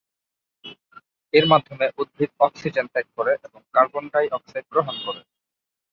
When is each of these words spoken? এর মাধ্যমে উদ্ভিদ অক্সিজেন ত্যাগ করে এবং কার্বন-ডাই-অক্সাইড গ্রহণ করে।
এর 1.33 1.45
মাধ্যমে 1.47 1.85
উদ্ভিদ 1.97 2.31
অক্সিজেন 2.39 2.85
ত্যাগ 2.93 3.07
করে 3.17 3.33
এবং 3.45 3.59
কার্বন-ডাই-অক্সাইড 3.73 4.65
গ্রহণ 4.71 4.95
করে। 5.05 5.21